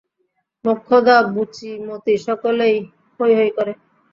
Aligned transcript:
মোক্ষদা, 0.65 1.15
বুচি, 1.27 1.71
মতি 1.87 2.13
সকলেই 2.25 2.75
হৈ 3.19 3.31
হৈ 3.37 3.49
করে। 3.57 3.73